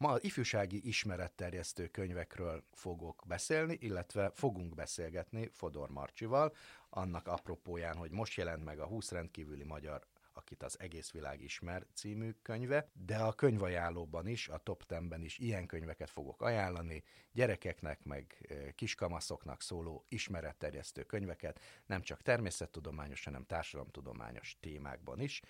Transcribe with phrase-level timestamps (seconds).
[0.00, 6.54] Ma az ifjúsági ismeretterjesztő könyvekről fogok beszélni, illetve fogunk beszélgetni Fodor Marcsival,
[6.90, 11.86] annak apropóján, hogy most jelent meg a 20 rendkívüli magyar akit az egész világ ismer
[11.94, 18.04] című könyve, de a könyvajánlóban is, a top 10-ben is ilyen könyveket fogok ajánlani, gyerekeknek,
[18.04, 25.42] meg kiskamaszoknak szóló ismeretterjesztő könyveket, nem csak természettudományos, hanem társadalomtudományos témákban is,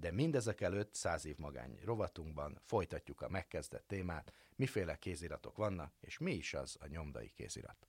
[0.00, 6.18] de mindezek előtt száz év magány rovatunkban folytatjuk a megkezdett témát, miféle kéziratok vannak, és
[6.18, 7.86] mi is az a nyomdai kézirat.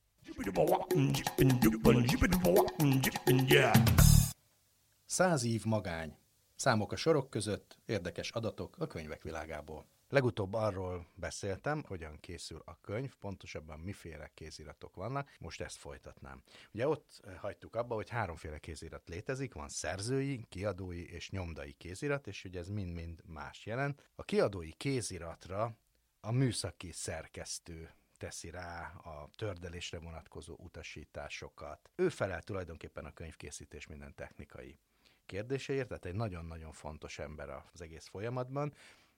[5.06, 6.18] Száz év magány.
[6.56, 9.86] Számok a sorok között, érdekes adatok a könyvek világából.
[10.10, 16.44] Legutóbb arról beszéltem, hogyan készül a könyv, pontosabban miféle kéziratok vannak, most ezt folytatnám.
[16.72, 22.44] Ugye ott hagytuk abba, hogy háromféle kézirat létezik, van szerzői, kiadói és nyomdai kézirat, és
[22.44, 24.10] ugye ez mind-mind más jelent.
[24.16, 25.78] A kiadói kéziratra
[26.20, 31.90] a műszaki szerkesztő teszi rá a tördelésre vonatkozó utasításokat.
[31.96, 34.80] Ő felel tulajdonképpen a könyvkészítés minden technikai
[35.26, 38.74] kérdéseért, tehát egy nagyon-nagyon fontos ember az egész folyamatban.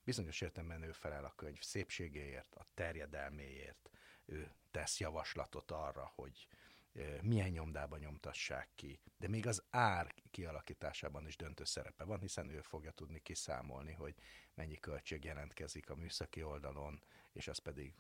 [0.10, 3.90] Bizonyos értelemben ő felel a könyv szépségéért, a terjedelméért,
[4.26, 6.48] ő tesz javaslatot arra, hogy
[7.22, 9.00] milyen nyomdában nyomtassák ki.
[9.18, 14.16] De még az ár kialakításában is döntő szerepe van, hiszen ő fogja tudni kiszámolni, hogy
[14.54, 17.94] mennyi költség jelentkezik a műszaki oldalon, és az pedig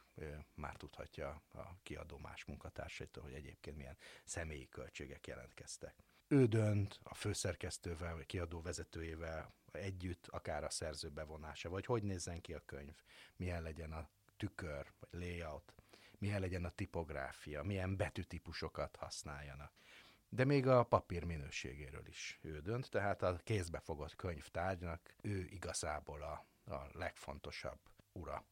[0.53, 5.95] már tudhatja a kiadó más munkatársaitól, hogy egyébként milyen személyi költségek jelentkeztek
[6.31, 12.41] ő dönt a főszerkesztővel, vagy kiadó vezetőjével együtt, akár a szerző bevonása, vagy hogy nézzen
[12.41, 12.95] ki a könyv,
[13.35, 15.73] milyen legyen a tükör, vagy layout,
[16.17, 19.71] milyen legyen a tipográfia, milyen betűtípusokat használjanak.
[20.29, 26.45] De még a papír minőségéről is ő dönt, tehát a kézbefogott könyvtárgynak ő igazából a,
[26.73, 27.79] a legfontosabb
[28.11, 28.45] ura.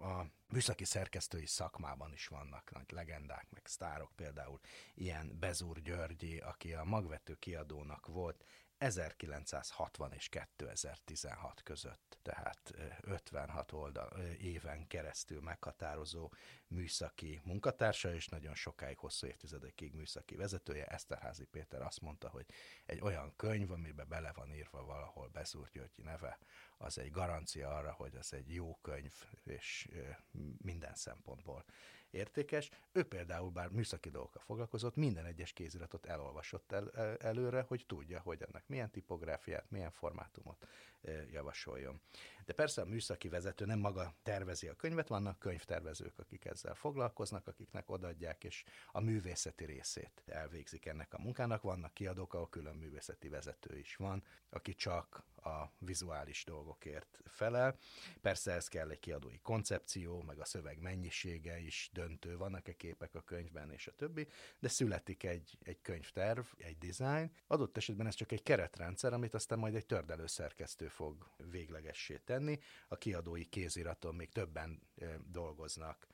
[0.00, 4.60] A műszaki szerkesztői szakmában is vannak nagy legendák, meg sztárok, például
[4.94, 8.44] ilyen Bezúr Györgyi, aki a magvető kiadónak volt
[8.80, 16.32] 1960 és 2016 között, tehát 56 oldal, éven keresztül meghatározó
[16.66, 20.86] műszaki munkatársa, és nagyon sokáig, hosszú évtizedekig műszaki vezetője.
[20.86, 22.46] Eszterházi Péter azt mondta, hogy
[22.86, 26.38] egy olyan könyv, amiben bele van írva valahol Bezúr Györgyi neve,
[26.78, 29.12] az egy garancia arra, hogy az egy jó könyv,
[29.44, 29.88] és
[30.62, 31.64] minden szempontból
[32.10, 32.70] értékes.
[32.92, 36.90] Ő például, bár műszaki dolgokkal foglalkozott, minden egyes kéziratot elolvasott el,
[37.20, 40.66] előre, hogy tudja, hogy ennek milyen tipográfiát, milyen formátumot
[41.30, 42.00] javasoljon.
[42.44, 47.46] De persze a műszaki vezető nem maga tervezi a könyvet, vannak könyvtervezők, akik ezzel foglalkoznak,
[47.46, 51.62] akiknek odaadják, és a művészeti részét elvégzik ennek a munkának.
[51.62, 57.76] Vannak kiadók, ahol külön művészeti vezető is van, aki csak a vizuális dolgokért felel.
[58.20, 63.20] Persze ez kell egy kiadói koncepció, meg a szöveg mennyisége is döntő, vannak-e képek a
[63.20, 64.28] könyvben, és a többi,
[64.58, 67.32] de születik egy, egy könyvterv, egy design.
[67.46, 72.58] Adott esetben ez csak egy keretrendszer, amit aztán majd egy tördelő szerkesztő fog véglegessé tenni.
[72.88, 74.82] A kiadói kéziraton még többen
[75.24, 76.06] dolgoznak,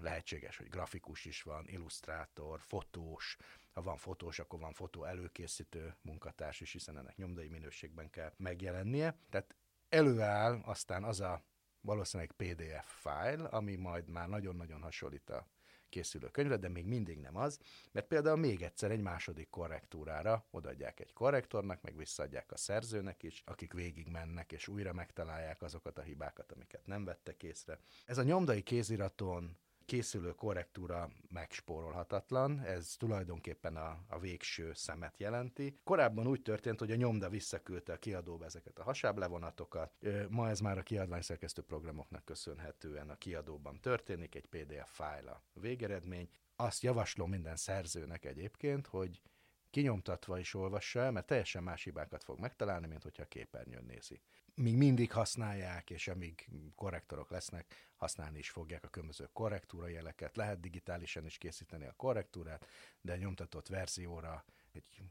[0.00, 3.36] lehetséges, hogy grafikus is van, illusztrátor, fotós,
[3.72, 9.18] ha van fotós, akkor van fotó előkészítő munkatárs is, hiszen ennek nyomdai minőségben kell megjelennie.
[9.30, 9.56] Tehát
[9.88, 11.44] előáll aztán az a
[11.80, 15.46] valószínűleg PDF file, ami majd már nagyon-nagyon hasonlít a
[15.90, 17.58] készülő könyvre, de még mindig nem az,
[17.92, 23.42] mert például még egyszer egy második korrektúrára odaadják egy korrektornak, meg visszaadják a szerzőnek is,
[23.46, 27.78] akik végig mennek és újra megtalálják azokat a hibákat, amiket nem vettek észre.
[28.06, 29.56] Ez a nyomdai kéziraton
[29.90, 35.78] készülő korrektúra megspórolhatatlan, ez tulajdonképpen a, a végső szemet jelenti.
[35.84, 39.92] Korábban úgy történt, hogy a nyomda visszaküldte a kiadóba ezeket a hasáblevonatokat,
[40.28, 46.28] ma ez már a kiadványszerkesztő programoknak köszönhetően a kiadóban történik, egy PDF fájl a végeredmény.
[46.56, 49.22] Azt javaslom minden szerzőnek egyébként, hogy
[49.70, 54.20] kinyomtatva is olvassa el, mert teljesen más hibákat fog megtalálni, mint hogyha a képernyőn nézi.
[54.54, 60.36] Míg mindig használják, és amíg korrektorok lesznek, használni is fogják a különböző korrektúra jeleket.
[60.36, 62.66] Lehet digitálisan is készíteni a korrektúrát,
[63.00, 65.02] de nyomtatott verzióra egy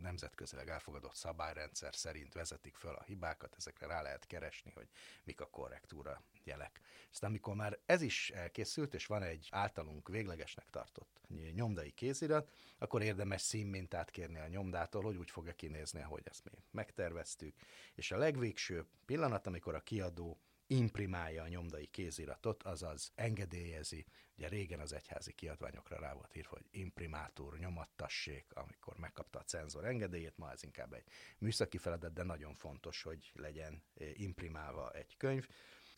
[0.00, 4.88] nemzetközileg elfogadott szabályrendszer szerint vezetik föl a hibákat, ezekre rá lehet keresni, hogy
[5.24, 6.80] mik a korrektúra jelek.
[7.10, 11.20] Aztán amikor már ez is elkészült, és van egy általunk véglegesnek tartott
[11.54, 16.50] nyomdai kézirat, akkor érdemes színmintát kérni a nyomdától, hogy úgy fogja kinézni, ahogy ezt mi
[16.70, 17.54] megterveztük.
[17.94, 20.38] És a legvégső pillanat, amikor a kiadó
[20.70, 24.06] imprimálja a nyomdai kéziratot, azaz engedélyezi.
[24.36, 29.84] Ugye régen az egyházi kiadványokra rá volt írva, hogy imprimátor nyomattassék, amikor megkapta a cenzor
[29.84, 31.04] engedélyét, ma ez inkább egy
[31.38, 35.48] műszaki feladat, de nagyon fontos, hogy legyen eh, imprimálva egy könyv.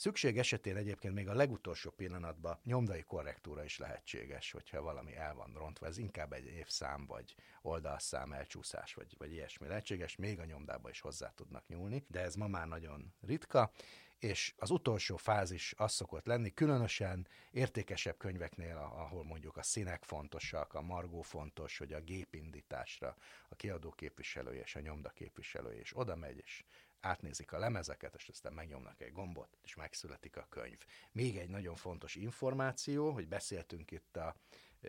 [0.00, 5.52] Szükség esetén egyébként még a legutolsó pillanatban nyomdai korrektúra is lehetséges, hogyha valami el van
[5.54, 5.86] rontva.
[5.86, 10.16] Ez inkább egy évszám, vagy oldalszám elcsúszás, vagy, vagy ilyesmi lehetséges.
[10.16, 13.72] Még a nyomdába is hozzá tudnak nyúlni, de ez ma már nagyon ritka
[14.20, 20.74] és az utolsó fázis az szokott lenni, különösen értékesebb könyveknél, ahol mondjuk a színek fontosak,
[20.74, 23.16] a margó fontos, hogy a gépindításra
[23.48, 26.64] a kiadó képviselője és a nyomda képviselője és oda megy, és
[27.00, 30.78] átnézik a lemezeket, és aztán megnyomnak egy gombot, és megszületik a könyv.
[31.12, 34.36] Még egy nagyon fontos információ, hogy beszéltünk itt a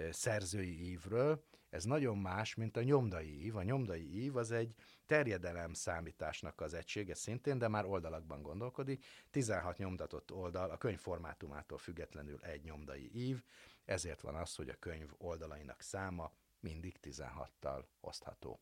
[0.09, 3.55] szerzői ívről, ez nagyon más, mint a nyomdai ív.
[3.55, 4.75] A nyomdai ív az egy
[5.11, 9.05] terjedelem számításnak az egysége szintén, de már oldalakban gondolkodik.
[9.31, 13.43] 16 nyomtatott oldal, a könyv formátumától függetlenül egy nyomdai ív,
[13.85, 18.59] ezért van az, hogy a könyv oldalainak száma mindig 16-tal osztható.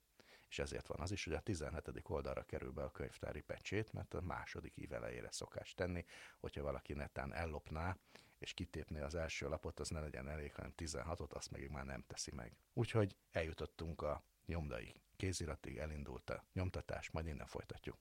[0.47, 2.01] És ezért van az is, hogy a 17.
[2.03, 6.05] oldalra kerül be a könyvtári pecsét, mert a második ív elejére szokás tenni,
[6.39, 7.97] hogyha valaki netán ellopná,
[8.37, 12.03] és kitépné az első lapot, az ne legyen elég, hanem 16-ot, azt meg már nem
[12.07, 12.57] teszi meg.
[12.73, 17.97] Úgyhogy eljutottunk a nyomdai kéziratig, elindult a nyomtatás, majd innen folytatjuk.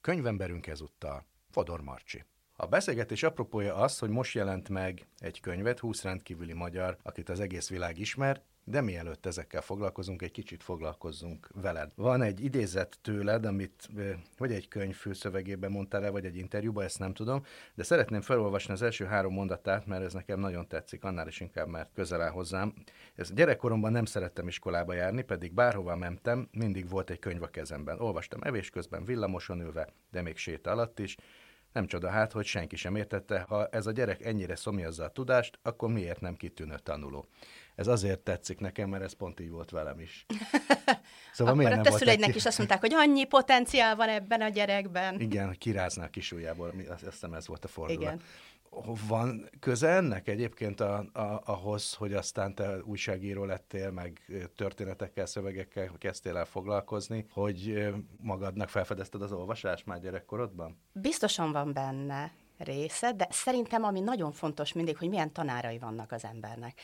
[0.00, 2.24] Könyvemberünk ezúttal Fodor Marcsi.
[2.56, 7.40] A beszélgetés apropója az, hogy most jelent meg egy könyvet, 20 rendkívüli magyar, akit az
[7.40, 11.92] egész világ ismer, de mielőtt ezekkel foglalkozunk, egy kicsit foglalkozzunk veled.
[11.94, 13.88] Van egy idézet tőled, amit
[14.38, 18.72] vagy egy könyv főszövegében mondtál el, vagy egy interjúban, ezt nem tudom, de szeretném felolvasni
[18.72, 22.30] az első három mondatát, mert ez nekem nagyon tetszik, annál is inkább, mert közel áll
[22.30, 22.74] hozzám.
[23.14, 28.00] Ez gyerekkoromban nem szerettem iskolába járni, pedig bárhova mentem, mindig volt egy könyv a kezemben.
[28.00, 31.16] Olvastam evés közben, villamoson ülve, de még séta alatt is,
[31.72, 35.58] nem csoda hát, hogy senki sem értette, ha ez a gyerek ennyire szomjazza a tudást,
[35.62, 37.28] akkor miért nem kitűnő tanuló.
[37.80, 40.26] Ez azért tetszik nekem, mert ez pont így volt velem is.
[41.32, 44.48] Szóval Akkor miért a te szüleidnek is azt mondták, hogy annyi potenciál van ebben a
[44.48, 45.20] gyerekben.
[45.20, 48.02] Igen, hogy kirázná a kisújából, azt hiszem ez volt a fordulat.
[48.02, 48.20] Igen.
[49.08, 54.20] Van köze ennek egyébként a, a, ahhoz, hogy aztán te újságíró lettél, meg
[54.56, 57.88] történetekkel, szövegekkel kezdtél el foglalkozni, hogy
[58.20, 60.80] magadnak felfedezted az olvasást már gyerekkorodban?
[60.92, 62.32] Biztosan van benne
[62.64, 66.80] része, de szerintem ami nagyon fontos mindig, hogy milyen tanárai vannak az embernek.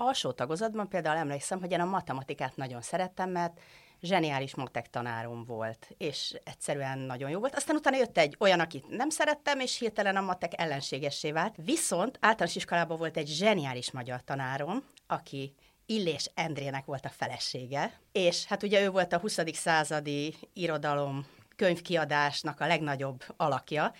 [0.00, 3.60] Alsó tagozatban például emlékszem, hogy én a matematikát nagyon szerettem, mert
[4.00, 7.54] zseniális matek tanárom volt, és egyszerűen nagyon jó volt.
[7.54, 11.54] Aztán utána jött egy olyan, akit nem szerettem, és hirtelen a matek ellenségessé vált.
[11.64, 15.54] Viszont általános iskolában volt egy zseniális magyar tanárom, aki
[15.86, 19.38] Illés Endrének volt a felesége, és hát ugye ő volt a 20.
[19.52, 21.26] századi irodalom
[21.56, 23.92] könyvkiadásnak a legnagyobb alakja,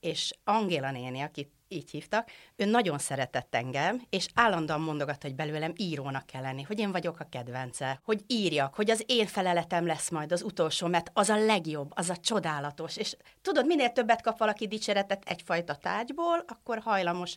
[0.00, 5.72] és Angéla néni, akit így hívtak, ő nagyon szeretett engem, és állandóan mondogatta, hogy belőlem
[5.76, 10.10] írónak kell lenni, hogy én vagyok a kedvence, hogy írjak, hogy az én feleletem lesz
[10.10, 12.96] majd az utolsó, mert az a legjobb, az a csodálatos.
[12.96, 17.36] És tudod, minél többet kap valaki dicséretet egyfajta tárgyból, akkor hajlamos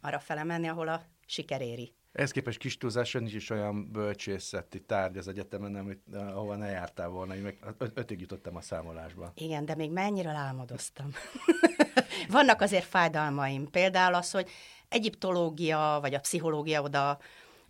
[0.00, 1.95] arra felemenni, ahol a siker éri.
[2.16, 7.08] Ehhez képest kis túlzáson nincs is olyan bölcsészeti tárgy az egyetemen, amit, ahova ne jártál
[7.08, 7.34] volna.
[7.36, 7.58] Én meg
[7.94, 9.32] ötig jutottam a számolásba.
[9.34, 11.10] Igen, de még mennyire álmodoztam.
[12.28, 13.70] Vannak azért fájdalmaim.
[13.70, 14.48] Például az, hogy
[14.88, 17.18] egyiptológia vagy a pszichológia oda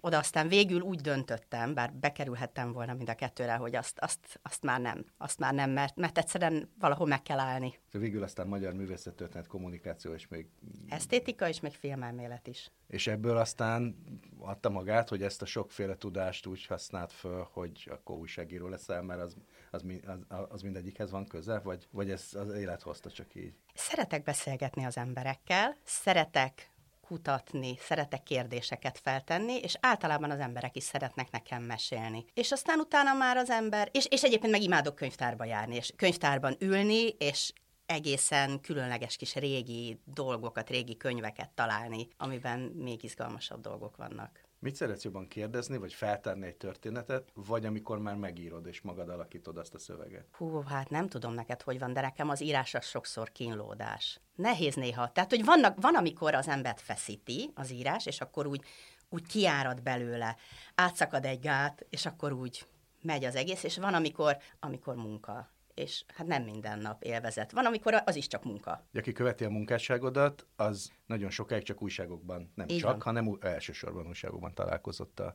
[0.07, 4.63] oda aztán végül úgy döntöttem, bár bekerülhettem volna mind a kettőre, hogy azt, azt, azt
[4.63, 7.79] már nem, azt már nem, mert, mert egyszerűen valahol meg kell állni.
[7.93, 10.47] Végül aztán magyar művészettörténet, kommunikáció és még...
[10.89, 12.71] Esztétika és még filmelmélet is.
[12.87, 13.97] És ebből aztán
[14.39, 19.21] adta magát, hogy ezt a sokféle tudást úgy használt föl, hogy akkor újságíró leszel, mert
[19.21, 19.37] az,
[19.71, 19.85] az,
[20.29, 23.55] az, az mindegyikhez van köze, vagy, vagy ez az élet hozta csak így?
[23.75, 26.71] Szeretek beszélgetni az emberekkel, szeretek
[27.07, 32.25] kutatni, szeretek kérdéseket feltenni, és általában az emberek is szeretnek nekem mesélni.
[32.35, 36.57] És aztán utána már az ember, és, és egyébként meg imádok könyvtárba járni, és könyvtárban
[36.59, 37.53] ülni, és
[37.87, 44.46] egészen különleges kis régi dolgokat, régi könyveket találni, amiben még izgalmasabb dolgok vannak.
[44.67, 49.57] Mit szeretsz jobban kérdezni, vagy feltárni egy történetet, vagy amikor már megírod és magad alakítod
[49.57, 50.27] azt a szöveget?
[50.33, 54.21] Hú, hát nem tudom neked, hogy van, de nekem az írás az sokszor kínlódás.
[54.35, 55.13] Nehéz néha.
[55.13, 58.65] Tehát, hogy vannak, van, amikor az embert feszíti az írás, és akkor úgy,
[59.09, 60.37] úgy kiárad belőle,
[60.75, 62.67] átszakad egy gát, és akkor úgy
[63.03, 67.53] megy az egész, és van, amikor, amikor munka és hát nem minden nap élvezet.
[67.53, 68.87] Van, amikor az is csak munka.
[68.95, 73.01] Aki követi a munkásságodat, az nagyon sokáig csak újságokban, nem Így csak, van.
[73.01, 75.35] hanem elsősorban újságokban találkozott a,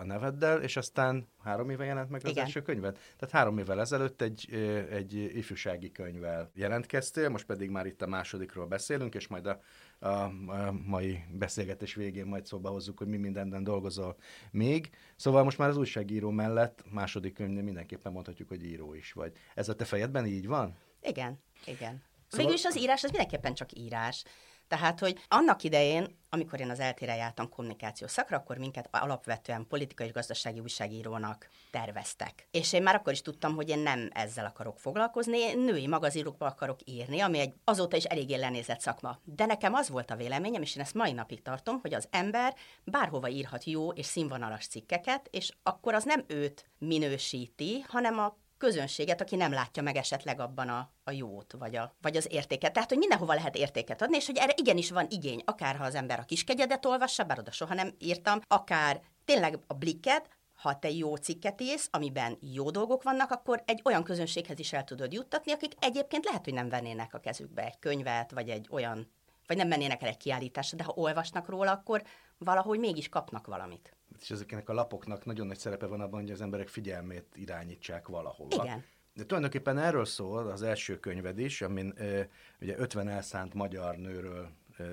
[0.00, 2.44] a neveddel, és aztán három éve jelent meg az Igen.
[2.44, 2.98] első könyved.
[3.16, 4.52] Tehát három évvel ezelőtt egy,
[4.90, 9.60] egy ifjúsági könyvvel jelentkeztél, most pedig már itt a másodikról beszélünk, és majd a,
[9.98, 10.30] a,
[10.86, 14.16] mai beszélgetés végén majd szóba hozzuk, hogy mi mindenden dolgozol
[14.50, 14.90] még.
[15.16, 19.32] Szóval most már az újságíró mellett második könyvnél mindenképpen mondhatjuk, hogy író is vagy.
[19.54, 20.76] Ez a te fejedben így van?
[21.02, 22.02] Igen, igen.
[22.28, 22.46] Szóval...
[22.46, 24.24] Végül is az írás, az mindenképpen csak írás.
[24.68, 30.06] Tehát, hogy annak idején, amikor én az eltére jártam kommunikáció szakra, akkor minket alapvetően politikai
[30.06, 32.48] és gazdasági újságírónak terveztek.
[32.50, 36.46] És én már akkor is tudtam, hogy én nem ezzel akarok foglalkozni, én női magazinokba
[36.46, 39.18] akarok írni, ami egy azóta is eléggé lenézett szakma.
[39.24, 42.54] De nekem az volt a véleményem, és én ezt mai napig tartom, hogy az ember
[42.84, 49.20] bárhova írhat jó és színvonalas cikkeket, és akkor az nem őt minősíti, hanem a közönséget,
[49.20, 52.72] aki nem látja meg esetleg abban a, a jót, vagy, a, vagy az értéket.
[52.72, 55.94] Tehát, hogy mindenhova lehet értéket adni, és hogy erre igenis van igény, akár ha az
[55.94, 60.90] ember a kiskegyedet olvassa, bár oda soha nem írtam, akár tényleg a blikket, ha te
[60.90, 65.52] jó cikket írsz, amiben jó dolgok vannak, akkor egy olyan közönséghez is el tudod juttatni,
[65.52, 69.12] akik egyébként lehet, hogy nem vennének a kezükbe egy könyvet, vagy egy olyan,
[69.46, 72.02] vagy nem mennének el egy kiállításra, de ha olvasnak róla, akkor
[72.38, 76.40] valahogy mégis kapnak valamit és ezeknek a lapoknak nagyon nagy szerepe van abban, hogy az
[76.40, 78.64] emberek figyelmét irányítsák valahova.
[78.64, 78.84] Igen.
[79.14, 82.20] De tulajdonképpen erről szól az első könyved is, amin ö,
[82.60, 84.50] ugye 50 elszánt magyar nőről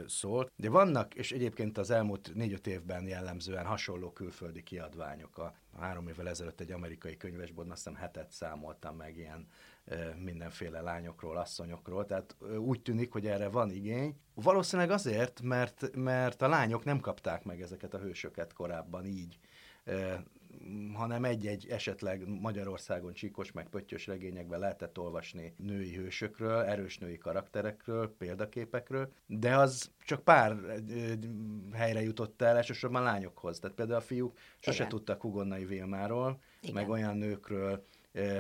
[0.08, 0.52] szólt.
[0.56, 5.38] De vannak, és egyébként az elmúlt négy-öt évben jellemzően hasonló külföldi kiadványok.
[5.38, 9.48] A három évvel ezelőtt egy amerikai könyvesboltban azt hiszem hetet számoltam meg ilyen
[10.16, 14.16] mindenféle lányokról, asszonyokról, tehát úgy tűnik, hogy erre van igény.
[14.34, 19.40] Valószínűleg azért, mert, mert a lányok nem kapták meg ezeket a hősöket korábban így,
[20.94, 28.16] hanem egy-egy esetleg Magyarországon csíkos meg pöttyös regényekben lehetett olvasni női hősökről, erős női karakterekről,
[28.18, 30.56] példaképekről, de az csak pár
[31.74, 33.60] helyre jutott el, elsősorban lányokhoz.
[33.60, 34.90] Tehát például a fiúk sose Igen.
[34.90, 36.76] tudtak Hugonnai Vilmáról, Igen.
[36.76, 37.86] meg olyan nőkről,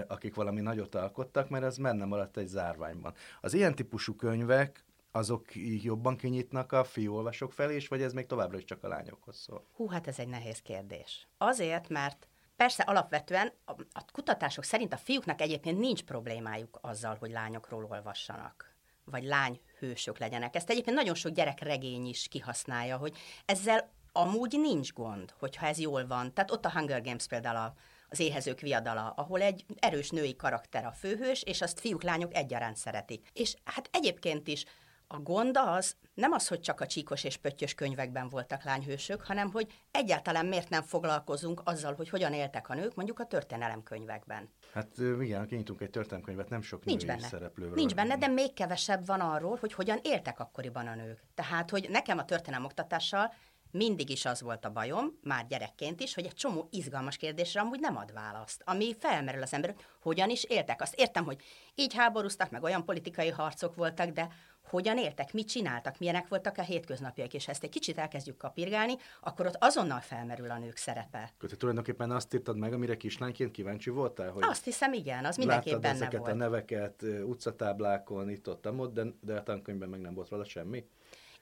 [0.07, 3.13] akik valami nagyot alkottak, mert ez menne maradt egy zárványban.
[3.41, 4.83] Az ilyen típusú könyvek
[5.15, 5.45] azok
[5.83, 9.67] jobban kinyitnak a fiúolvasók felé, és vagy ez még továbbra is csak a lányokhoz szól?
[9.75, 11.27] Hú, hát ez egy nehéz kérdés.
[11.37, 17.87] Azért, mert Persze alapvetően a, kutatások szerint a fiúknak egyébként nincs problémájuk azzal, hogy lányokról
[17.89, 20.55] olvassanak, vagy lány hősök legyenek.
[20.55, 26.07] Ezt egyébként nagyon sok gyerekregény is kihasználja, hogy ezzel amúgy nincs gond, hogyha ez jól
[26.07, 26.33] van.
[26.33, 27.73] Tehát ott a Hunger Games például a,
[28.09, 32.77] az éhezők viadala, ahol egy erős női karakter a főhős, és azt fiúk, lányok egyaránt
[32.77, 33.29] szeretik.
[33.33, 34.65] És hát egyébként is
[35.07, 39.51] a gond az nem az, hogy csak a csíkos és pöttyös könyvekben voltak lányhősök, hanem
[39.51, 44.49] hogy egyáltalán miért nem foglalkozunk azzal, hogy hogyan éltek a nők, mondjuk a történelemkönyvekben.
[44.73, 47.27] Hát igen, kinyitunk egy történelemkönyvet, nem sok Nincs benne.
[47.27, 47.73] szereplőről.
[47.73, 51.23] Nincs benne, de még kevesebb van arról, hogy hogyan éltek akkoriban a nők.
[51.35, 53.33] Tehát, hogy nekem a történelmoktatással
[53.73, 57.79] mindig is az volt a bajom, már gyerekként is, hogy egy csomó izgalmas kérdésre amúgy
[57.79, 60.81] nem ad választ, ami felmerül az ember, hogyan is éltek.
[60.81, 61.43] Azt értem, hogy
[61.75, 64.27] így háborúztak, meg olyan politikai harcok voltak, de
[64.69, 69.45] hogyan éltek, mit csináltak, milyenek voltak a hétköznapjaik, és ezt egy kicsit elkezdjük kapirgálni, akkor
[69.45, 71.31] ott azonnal felmerül a nők szerepe.
[71.39, 74.31] Te tulajdonképpen azt írtad meg, amire kislányként kíváncsi voltál?
[74.31, 76.31] Hogy azt hiszem, igen, az mindenképp benne ezeket volt.
[76.31, 80.85] a neveket utcatáblákon, itt ott, ott de, de a tankönyvben meg nem volt róla semmi?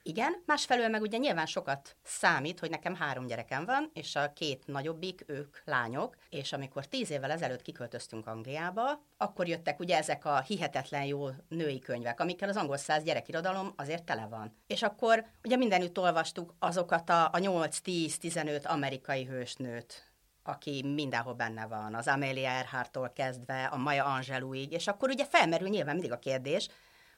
[0.03, 4.67] Igen, másfelől meg ugye nyilván sokat számít, hogy nekem három gyerekem van, és a két
[4.67, 10.39] nagyobbik, ők lányok, és amikor tíz évvel ezelőtt kiköltöztünk Angliába, akkor jöttek ugye ezek a
[10.39, 14.55] hihetetlen jó női könyvek, amikkel az angol száz gyerekirodalom azért tele van.
[14.67, 20.11] És akkor ugye mindenütt olvastuk azokat a, a 8-10-15 amerikai hősnőt,
[20.43, 25.69] aki mindenhol benne van, az Amelia Earharttól kezdve a Maya Angelouig, és akkor ugye felmerül
[25.69, 26.67] nyilván mindig a kérdés,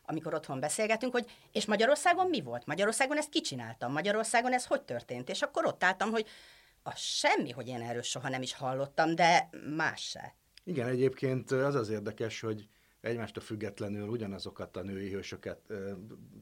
[0.06, 2.66] amikor otthon beszélgetünk, hogy és Magyarországon mi volt?
[2.66, 5.30] Magyarországon ezt kicsináltam, Magyarországon ez hogy történt?
[5.30, 6.26] És akkor ott álltam, hogy
[6.84, 10.36] a semmi, hogy én erről soha nem is hallottam, de más se.
[10.64, 12.68] Igen, egyébként az az érdekes, hogy
[13.02, 15.92] egymástól függetlenül ugyanazokat a női hősöket ö,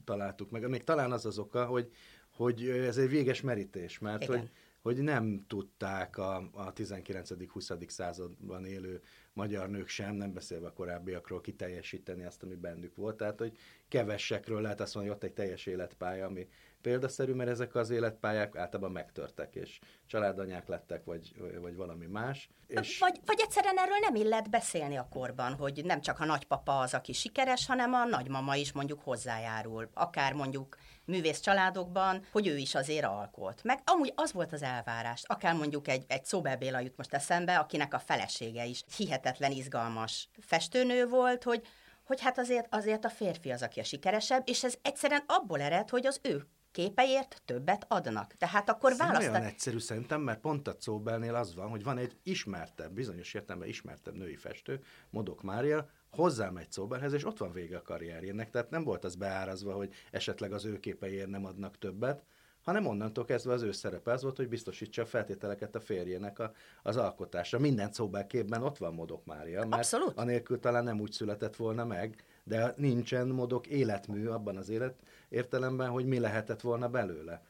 [0.05, 0.69] találtuk meg.
[0.69, 1.91] Még talán az az oka, hogy,
[2.29, 4.49] hogy ez egy véges merítés, mert hogy
[4.81, 7.89] hogy nem tudták a, a 19.-20.
[7.89, 9.01] században élő
[9.33, 13.17] magyar nők sem, nem beszélve a korábbiakról, kiteljesíteni azt, ami bennük volt.
[13.17, 13.57] Tehát, hogy
[13.87, 16.47] kevesekről lehet azt mondani, hogy ott egy teljes életpálya, ami
[16.81, 22.49] példaszerű, mert ezek az életpályák általában megtörtek, és családanyák lettek, vagy, vagy valami más.
[22.67, 22.99] És...
[22.99, 26.93] Vagy, vagy egyszerűen erről nem illet beszélni a korban, hogy nem csak a nagypapa az,
[26.93, 29.89] aki sikeres, hanem a nagymama is mondjuk hozzájárul.
[29.93, 33.63] Akár mondjuk művész családokban, hogy ő is azért alkot.
[33.63, 35.23] Meg amúgy az volt az elvárás.
[35.25, 40.29] Akár mondjuk egy, egy Szóbel Béla jut most eszembe, akinek a felesége is hihetetlen izgalmas
[40.39, 41.67] festőnő volt, hogy
[42.03, 45.89] hogy hát azért, azért a férfi az, aki a sikeresebb, és ez egyszerűen abból ered,
[45.89, 48.33] hogy az ő képeért többet adnak.
[48.33, 49.35] Tehát akkor választanak.
[49.35, 53.69] olyan egyszerű szerintem, mert pont a Czóbelnél az van, hogy van egy ismertebb, bizonyos értelemben
[53.69, 58.49] ismertebb női festő, Modok Mária, hozzámegy Czóbelhez, és ott van vége a karrierjének.
[58.49, 62.23] Tehát nem volt az beárazva, hogy esetleg az ő képeiért nem adnak többet,
[62.61, 66.51] hanem onnantól kezdve az ő szerepe az volt, hogy biztosítsa a feltételeket a férjének a,
[66.83, 67.59] az alkotásra.
[67.59, 70.17] Minden Czóbel képben ott van Modok Mária, mert Abszolút.
[70.17, 74.95] anélkül talán nem úgy született volna meg, de nincsen modok életmű abban az élet
[75.29, 77.41] értelemben, hogy mi lehetett volna belőle.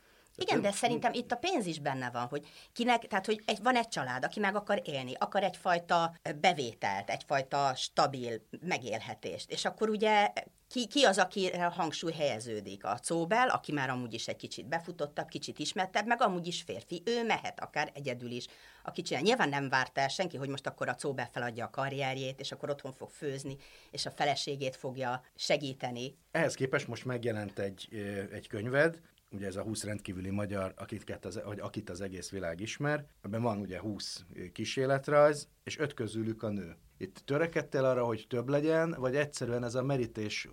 [0.42, 3.76] Igen, de szerintem itt a pénz is benne van, hogy kinek, tehát hogy egy, van
[3.76, 10.34] egy család, aki meg akar élni, akar egyfajta bevételt, egyfajta stabil megélhetést, és akkor ugye
[10.72, 12.84] ki, ki az, akire a hangsúly helyeződik?
[12.84, 17.02] A Cóbel, aki már amúgy is egy kicsit befutottabb, kicsit ismertebb, meg amúgy is férfi.
[17.06, 18.46] Ő mehet akár egyedül is.
[18.84, 19.22] Aki csinál.
[19.22, 22.70] Nyilván nem várt el senki, hogy most akkor a Cóbel feladja a karrierjét, és akkor
[22.70, 23.58] otthon fog főzni,
[23.92, 26.16] és a feleségét fogja segíteni.
[26.32, 27.88] Ehhez képest most megjelent egy,
[28.32, 29.00] egy könyved,
[29.32, 33.42] ugye ez a 20 rendkívüli magyar, akit az, vagy akit az egész világ ismer, ebben
[33.42, 36.76] van ugye 20 kísérletrajz, és öt közülük a nő.
[36.98, 40.48] Itt törekedtél arra, hogy több legyen, vagy egyszerűen ez a merítés,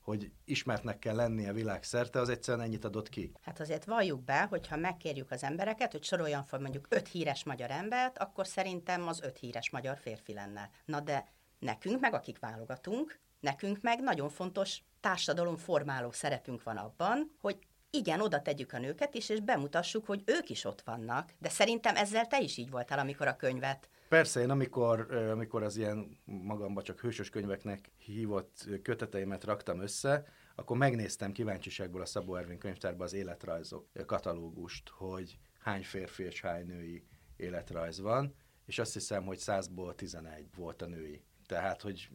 [0.00, 3.32] hogy ismertnek kell lennie világszerte, az egyszerűen ennyit adott ki?
[3.40, 7.70] Hát azért valljuk be, hogyha megkérjük az embereket, hogy soroljan fel mondjuk öt híres magyar
[7.70, 10.70] embert, akkor szerintem az öt híres magyar férfi lenne.
[10.84, 11.24] Na de
[11.58, 17.58] nekünk meg, akik válogatunk, nekünk meg nagyon fontos társadalom formáló szerepünk van abban, hogy
[17.96, 21.32] igen, oda tegyük a nőket is, és bemutassuk, hogy ők is ott vannak.
[21.38, 25.76] De szerintem ezzel te is így voltál, amikor a könyvet Persze, én amikor, amikor az
[25.76, 30.24] ilyen magamba csak hősös könyveknek hívott köteteimet raktam össze,
[30.54, 36.66] akkor megnéztem kíváncsiságból a Szabó Ervin könyvtárban az életrajzok katalógust, hogy hány férfi és hány
[36.66, 37.04] női
[37.36, 38.34] életrajz van,
[38.66, 41.22] és azt hiszem, hogy százból 11 volt a női.
[41.52, 42.08] Tehát, hogy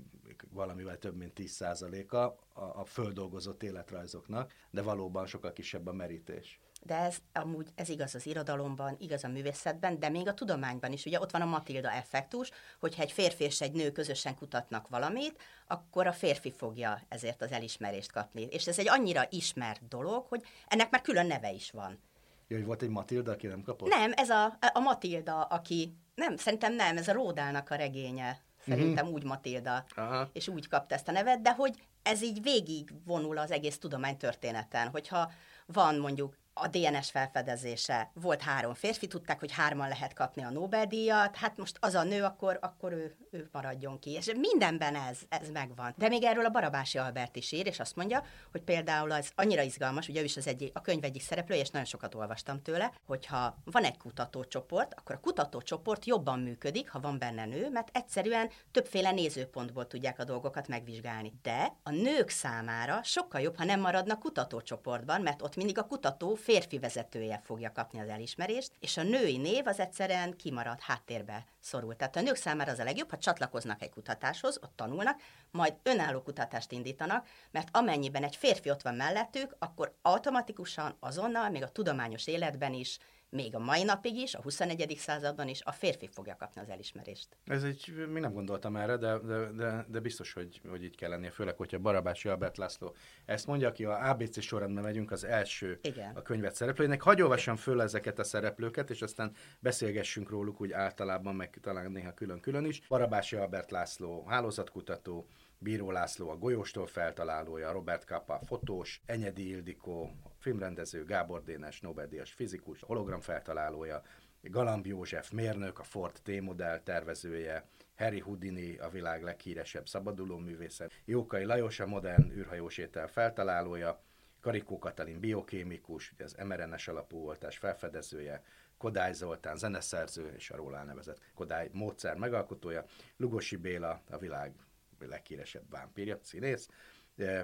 [0.50, 6.96] valamivel több mint 10%-a a, a földolgozott életrajzoknak, de valóban sokkal kisebb a merítés de
[6.96, 11.06] ez amúgy ez igaz az irodalomban, igaz a művészetben, de még a tudományban is.
[11.06, 15.42] Ugye ott van a Matilda effektus, hogyha egy férfi és egy nő közösen kutatnak valamit,
[15.68, 18.42] akkor a férfi fogja ezért az elismerést kapni.
[18.42, 22.00] És ez egy annyira ismert dolog, hogy ennek már külön neve is van.
[22.48, 23.90] Hogy volt egy Matilda, aki nem kapott?
[23.90, 25.94] Nem, ez a, a Matilda, aki...
[26.16, 28.47] Nem, szerintem nem, ez a Ródálnak a regénye.
[28.68, 29.14] Szerintem mm-hmm.
[29.14, 29.86] úgy Matilda.
[29.96, 30.30] Aha.
[30.34, 34.88] És úgy kapta ezt a nevet, de hogy ez így végig vonul az egész tudománytörténeten,
[34.88, 35.32] hogyha
[35.66, 38.12] van mondjuk a DNS felfedezése.
[38.14, 42.24] Volt három férfi, tudták, hogy hárman lehet kapni a Nobel-díjat, hát most az a nő,
[42.24, 44.12] akkor, akkor ő, ő maradjon ki.
[44.12, 45.94] És mindenben ez, ez megvan.
[45.98, 49.62] De még erről a Barabási Albert is ír, és azt mondja, hogy például az annyira
[49.62, 52.92] izgalmas, ugye ő is az egyik, a könyv egyik szereplője, és nagyon sokat olvastam tőle,
[53.06, 58.50] hogyha van egy kutatócsoport, akkor a kutatócsoport jobban működik, ha van benne nő, mert egyszerűen
[58.72, 61.34] többféle nézőpontból tudják a dolgokat megvizsgálni.
[61.42, 66.36] De a nők számára sokkal jobb, ha nem maradnak kutatócsoportban, mert ott mindig a kutató
[66.48, 71.96] férfi vezetője fogja kapni az elismerést, és a női név az egyszerűen kimarad háttérbe szorul.
[71.96, 76.22] Tehát a nők számára az a legjobb, ha csatlakoznak egy kutatáshoz, ott tanulnak, majd önálló
[76.22, 82.28] kutatást indítanak, mert amennyiben egy férfi ott van mellettük, akkor automatikusan, azonnal, még a tudományos
[82.28, 82.98] életben is
[83.30, 84.96] még a mai napig is, a 21.
[84.98, 87.28] században is a férfi fogja kapni az elismerést.
[87.46, 91.10] Ez egy, mi nem gondoltam erre, de, de, de, de biztos, hogy, hogy így kell
[91.10, 95.80] lennie, főleg, hogyha Barabási Albert László ezt mondja, aki a ABC sorrendben megyünk, az első
[95.82, 96.16] Igen.
[96.16, 97.02] a könyvet szereplőinek.
[97.02, 102.14] Hagy olvassam föl ezeket a szereplőket, és aztán beszélgessünk róluk úgy általában, meg talán néha
[102.14, 102.88] külön-külön is.
[102.88, 105.28] Barabási Albert László, hálózatkutató,
[105.60, 110.12] Bíró László, a golyóstól feltalálója, Robert Kappa, fotós, Enyedi Ildikó,
[110.48, 114.02] filmrendező, Gábor Dénes, Nobel-díjas fizikus, hologram feltalálója,
[114.42, 117.66] Galamb József, mérnök, a Ford T-modell tervezője,
[117.98, 124.02] Harry Houdini, a világ leghíresebb szabaduló művésze, Jókai Lajos, a modern űrhajósétel feltalálója,
[124.40, 128.44] Karikó Katalin biokémikus, ugye az mRNS alapú oltás felfedezője,
[128.78, 132.86] Kodály Zoltán zeneszerző és a róla nevezett Kodály módszer megalkotója,
[133.18, 134.54] Lugosi Béla, a világ
[135.00, 136.70] leghíresebb vámpírja, színész,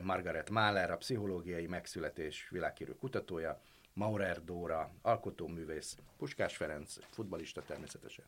[0.02, 3.62] Margaret Mahler, a pszichológiai megszületés világhírű kutatója,
[3.94, 8.26] Maurer Dóra, alkotóművész, Puskás Ferenc, futbalista természetesen,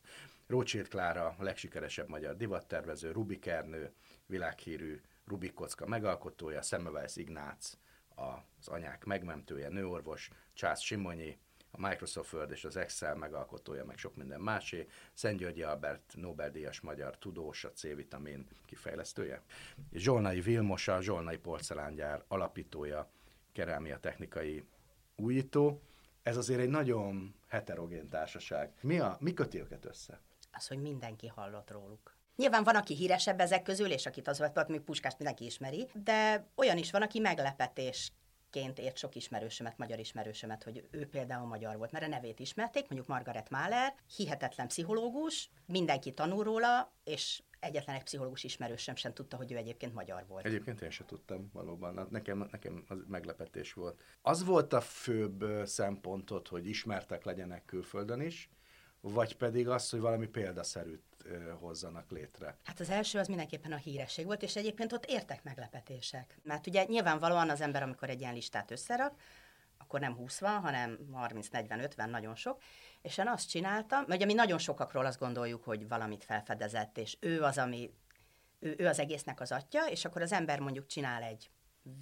[0.48, 3.94] Rócsilt Klára, legsikeresebb magyar divattervező, Rubik Ernő,
[4.26, 7.78] világhírű Rubik kocka megalkotója, Semmelweis Ignác,
[8.16, 11.38] az anyák megmentője, nőorvos, Csász Simonyi,
[11.78, 16.82] a Microsoft Word és az Excel megalkotója, meg sok minden másé, Szent Györgyi Albert Nobel-díjas
[16.82, 19.42] magyar tudós, a C-vitamin kifejlesztője,
[19.92, 23.10] és Zsolnai Vilmos, a Zsolnai porcelángyár alapítója,
[23.52, 24.66] kerámia technikai
[25.16, 25.82] újító.
[26.24, 28.74] Ez azért egy nagyon heterogén társaság.
[28.82, 30.22] Mi, a, mi köti őket össze?
[30.52, 32.16] Az, hogy mindenki hallott róluk.
[32.36, 36.48] Nyilván van, aki híresebb ezek közül, és akit az volt, még Puskást mindenki ismeri, de
[36.56, 38.12] olyan is van, aki meglepetés
[38.56, 42.88] ként ért sok ismerősömet, magyar ismerősömet, hogy ő például magyar volt, mert a nevét ismerték,
[42.90, 49.38] mondjuk Margaret Mahler, hihetetlen pszichológus, mindenki tanul róla, és egyetlen egy pszichológus ismerősöm sem tudta,
[49.38, 50.46] hogy ő egyébként magyar volt.
[50.46, 54.02] Egyébként én sem tudtam valóban, nekem, nekem az meglepetés volt.
[54.22, 58.50] Az volt a főbb szempontot, hogy ismertek legyenek külföldön is,
[59.02, 61.15] vagy pedig az, hogy valami példaszerűt
[61.60, 62.58] hozzanak létre?
[62.64, 66.40] Hát az első az mindenképpen a híresség volt, és egyébként ott értek meglepetések.
[66.44, 69.14] Mert ugye nyilvánvalóan az ember, amikor egy ilyen listát összerak,
[69.78, 72.62] akkor nem 20 van, hanem 30, 40, 50, nagyon sok.
[73.02, 77.18] És én azt csináltam, mert ugye mi nagyon sokakról azt gondoljuk, hogy valamit felfedezett, és
[77.20, 77.94] ő az, ami,
[78.60, 81.50] ő, ő az egésznek az atya, és akkor az ember mondjuk csinál egy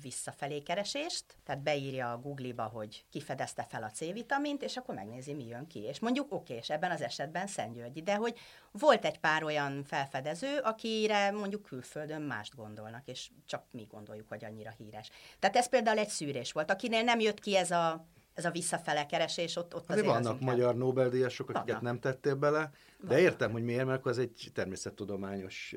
[0.01, 5.47] visszafelé keresést, tehát beírja a Google-ba, hogy kifedezte fel a C-vitamint, és akkor megnézi, mi
[5.47, 5.79] jön ki.
[5.79, 8.37] És mondjuk oké, és ebben az esetben Szentgyörgyi, de hogy
[8.71, 14.45] volt egy pár olyan felfedező, akire mondjuk külföldön mást gondolnak, és csak mi gondoljuk, hogy
[14.45, 15.09] annyira híres.
[15.39, 16.71] Tehát ez például egy szűrés volt.
[16.71, 20.39] Akinél nem jött ki ez a ez a visszafele keresés, ott, ott azért, azért vannak
[20.39, 21.81] az magyar Nobel-díjasok, akiket vannak.
[21.81, 23.21] nem tettél bele, de vannak.
[23.21, 25.75] értem, hogy miért, mert akkor ez egy természettudományos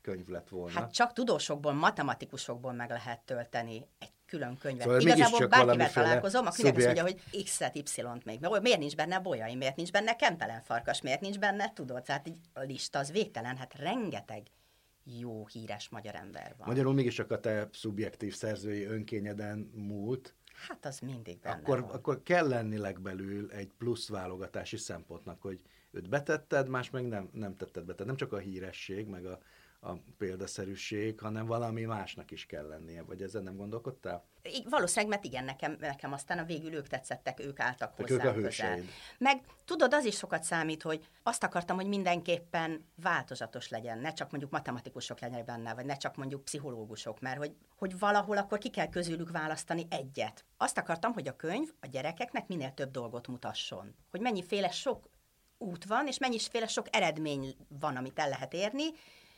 [0.00, 0.78] könyv lett volna.
[0.78, 4.82] Hát csak tudósokból, matematikusokból meg lehet tölteni egy külön könyvet.
[4.82, 8.40] Szóval Igazából bárkivel találkozom, akkor mindenki azt mondja, hogy X-et, Y-t még.
[8.62, 12.60] Miért nincs benne bolyai, miért nincs benne kempelen farkas, miért nincs benne, tudod, tehát a
[12.60, 14.42] lista az végtelen, hát rengeteg
[15.04, 16.68] jó, híres magyar ember van.
[16.68, 20.34] Magyarul mégiscsak a te szubjektív szerzői önkényeden múlt,
[20.68, 21.90] Hát az mindig benne akkor, van.
[21.90, 27.56] akkor kell lenni legbelül egy plusz válogatási szempontnak, hogy őt betetted, más meg nem, nem
[27.56, 27.92] tetted be.
[27.92, 29.38] Tehát nem csak a híresség, meg a,
[29.84, 34.24] a példaszerűség, hanem valami másnak is kell lennie, vagy ezzel nem gondolkodtál?
[34.42, 38.24] I, valószínűleg, mert igen, nekem, nekem aztán a végül ők tetszettek, ők álltak hozzá ők
[38.24, 38.80] a közel.
[39.18, 44.30] Meg tudod, az is sokat számít, hogy azt akartam, hogy mindenképpen változatos legyen, ne csak
[44.30, 48.70] mondjuk matematikusok legyenek benne, vagy ne csak mondjuk pszichológusok, mert hogy, hogy valahol akkor ki
[48.70, 50.44] kell közülük választani egyet.
[50.56, 53.94] Azt akartam, hogy a könyv a gyerekeknek minél több dolgot mutasson.
[54.10, 55.08] Hogy mennyiféle sok
[55.58, 58.84] út van, és mennyiféle sok eredmény van, amit el lehet érni,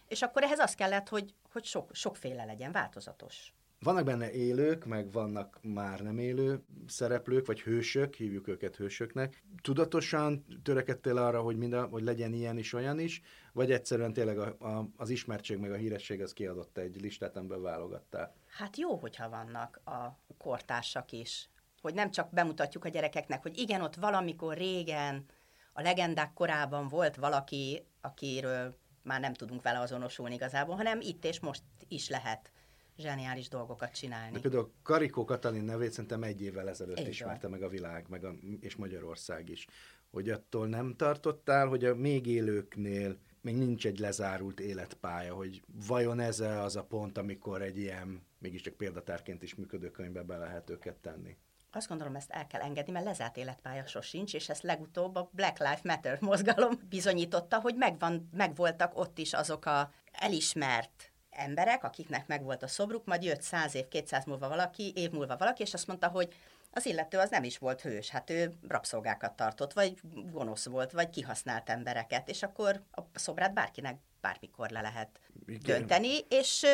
[0.08, 3.54] és akkor ehhez az kellett, hogy, hogy sok, sokféle legyen, változatos.
[3.84, 9.42] Vannak benne élők, meg vannak már nem élő szereplők, vagy hősök, hívjuk őket hősöknek.
[9.62, 14.56] Tudatosan törekedtél arra, hogy, minden, hogy legyen ilyen is, olyan is, vagy egyszerűen tényleg a,
[14.58, 18.34] a, az ismertség meg a híresség az kiadott egy listát, amiből válogattál?
[18.46, 21.48] Hát jó, hogyha vannak a kortársak is.
[21.80, 25.24] Hogy nem csak bemutatjuk a gyerekeknek, hogy igen, ott valamikor régen,
[25.72, 31.40] a legendák korában volt valaki, akiről már nem tudunk vele azonosulni igazából, hanem itt és
[31.40, 32.52] most is lehet
[32.98, 34.32] zseniális dolgokat csinálni.
[34.32, 37.50] De például Karikó Katalin nevét szerintem egy évvel ezelőtt Így ismerte van.
[37.50, 39.66] meg a világ, meg a, és Magyarország is.
[40.10, 46.20] Hogy attól nem tartottál, hogy a még élőknél még nincs egy lezárult életpálya, hogy vajon
[46.20, 50.96] ez az a pont, amikor egy ilyen mégiscsak példatárként is működő könyvbe be lehet őket
[50.96, 51.36] tenni?
[51.76, 55.58] Azt gondolom, ezt el kell engedni, mert lezárt életpálya sosincs, és ezt legutóbb a Black
[55.58, 62.62] Lives Matter mozgalom bizonyította, hogy megvan, megvoltak ott is azok a elismert emberek, akiknek megvolt
[62.62, 66.08] a szobruk, majd jött száz év, kétszáz múlva valaki, év múlva valaki, és azt mondta,
[66.08, 66.34] hogy
[66.70, 70.00] az illető az nem is volt hős, hát ő rabszolgákat tartott, vagy
[70.32, 75.60] gonosz volt, vagy kihasznált embereket, és akkor a szobrát bárkinek bármikor le lehet Igen.
[75.62, 76.66] dönteni, és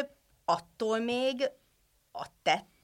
[0.44, 1.50] attól még
[2.12, 2.26] a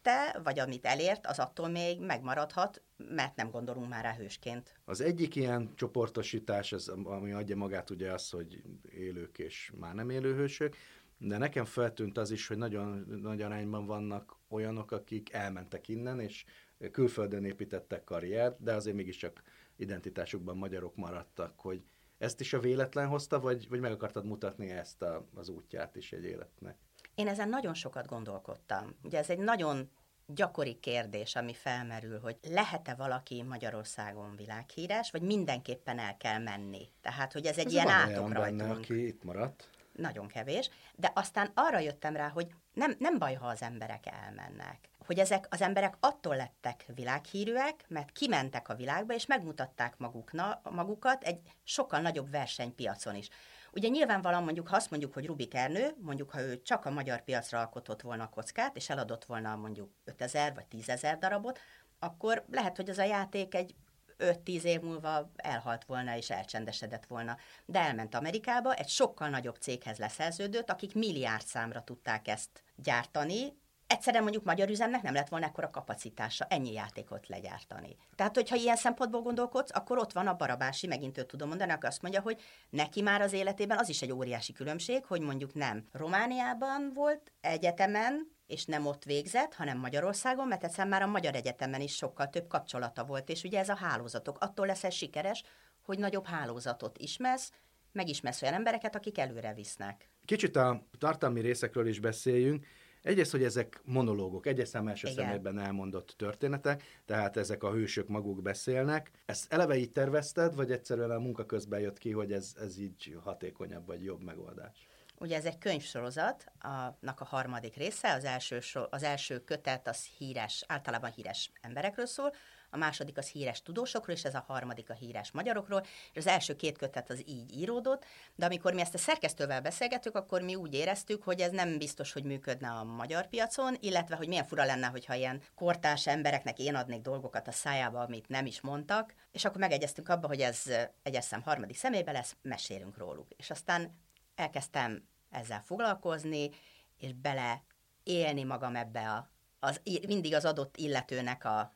[0.06, 4.74] tette, vagy amit elért, az attól még megmaradhat, mert nem gondolunk már rá hősként.
[4.84, 10.10] Az egyik ilyen csoportosítás, az, ami adja magát ugye az, hogy élők és már nem
[10.10, 10.76] élő hősök,
[11.18, 16.44] de nekem feltűnt az is, hogy nagyon nagy arányban vannak olyanok, akik elmentek innen, és
[16.90, 19.42] külföldön építettek karriert, de azért mégiscsak
[19.76, 21.82] identitásukban magyarok maradtak, hogy
[22.18, 26.12] ezt is a véletlen hozta, vagy, vagy meg akartad mutatni ezt a, az útját is
[26.12, 26.85] egy életnek?
[27.16, 28.96] Én ezen nagyon sokat gondolkodtam.
[29.02, 29.90] Ugye ez egy nagyon
[30.26, 36.88] gyakori kérdés, ami felmerül, hogy lehet-e valaki Magyarországon világhíres, vagy mindenképpen el kell menni.
[37.00, 38.58] Tehát, hogy ez egy ez ilyen átok rajtunk.
[38.58, 39.70] Benne, aki itt maradt.
[39.92, 40.70] Nagyon kevés.
[40.94, 45.46] De aztán arra jöttem rá, hogy nem, nem baj, ha az emberek elmennek hogy ezek
[45.50, 52.00] az emberek attól lettek világhírűek, mert kimentek a világba, és megmutatták magukna, magukat egy sokkal
[52.00, 53.28] nagyobb versenypiacon is.
[53.76, 57.24] Ugye nyilvánvalóan mondjuk, ha azt mondjuk, hogy Rubik Ernő, mondjuk ha ő csak a magyar
[57.24, 61.58] piacra alkotott volna a kockát, és eladott volna mondjuk 5000 vagy 10.000 darabot,
[61.98, 63.74] akkor lehet, hogy az a játék egy
[64.18, 67.36] 5-10 év múlva elhalt volna és elcsendesedett volna.
[67.64, 74.22] De elment Amerikába, egy sokkal nagyobb céghez leszerződött, akik milliárd számra tudták ezt gyártani, egyszerűen
[74.22, 77.96] mondjuk magyar üzemnek nem lett volna ekkora kapacitása ennyi játékot legyártani.
[78.14, 81.86] Tehát, hogyha ilyen szempontból gondolkodsz, akkor ott van a Barabási, megint őt tudom mondani, aki
[81.86, 85.88] azt mondja, hogy neki már az életében az is egy óriási különbség, hogy mondjuk nem
[85.92, 91.80] Romániában volt egyetemen, és nem ott végzett, hanem Magyarországon, mert egyszerűen már a Magyar Egyetemen
[91.80, 94.38] is sokkal több kapcsolata volt, és ugye ez a hálózatok.
[94.40, 95.42] Attól leszel sikeres,
[95.82, 97.52] hogy nagyobb hálózatot ismersz,
[97.92, 100.10] megismersz olyan embereket, akik előre visznek.
[100.24, 102.66] Kicsit a tartalmi részekről is beszéljünk.
[103.06, 108.42] Egyrészt, hogy ezek monológok, egyes szám első szemében elmondott történetek, tehát ezek a hősök maguk
[108.42, 109.10] beszélnek.
[109.26, 113.18] Ezt eleve így tervezted, vagy egyszerűen a munka közben jött ki, hogy ez, ez így
[113.22, 114.88] hatékonyabb vagy jobb megoldás?
[115.18, 118.58] Ugye ez egy könyvsorozat, annak a harmadik része, az első,
[118.90, 122.32] az első kötet az híres, általában híres emberekről szól,
[122.70, 126.56] a második az híres tudósokról, és ez a harmadik a híres magyarokról, és az első
[126.56, 130.74] két kötet az így íródott, de amikor mi ezt a szerkesztővel beszélgettük, akkor mi úgy
[130.74, 134.86] éreztük, hogy ez nem biztos, hogy működne a magyar piacon, illetve hogy milyen fura lenne,
[134.86, 139.60] hogyha ilyen kortárs embereknek én adnék dolgokat a szájába, amit nem is mondtak, és akkor
[139.60, 140.62] megegyeztünk abba, hogy ez
[141.02, 143.28] egyes harmadik szemébe lesz, mesélünk róluk.
[143.36, 143.98] És aztán
[144.34, 146.50] elkezdtem ezzel foglalkozni,
[146.98, 147.62] és bele
[148.02, 151.74] élni magam ebbe a, az, mindig az adott illetőnek a,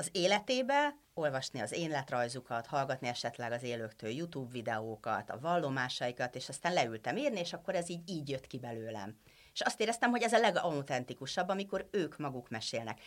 [0.00, 6.72] az életébe, olvasni az életrajzukat, hallgatni esetleg az élőktől YouTube videókat, a vallomásaikat, és aztán
[6.72, 9.18] leültem írni, és akkor ez így, így jött ki belőlem.
[9.52, 13.00] És azt éreztem, hogy ez a legautentikusabb, amikor ők maguk mesélnek.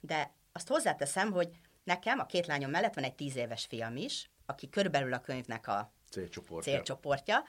[0.00, 1.48] De azt hozzáteszem, hogy
[1.84, 5.68] nekem a két lányom mellett van egy tíz éves fiam is, aki körülbelül a könyvnek
[5.68, 6.72] a célcsoportja.
[6.72, 7.44] célcsoportja